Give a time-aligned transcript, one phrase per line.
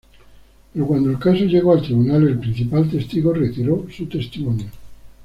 [0.73, 4.65] Pero cuando el caso llegó al tribunal, el principal testigo retiró su testimonio.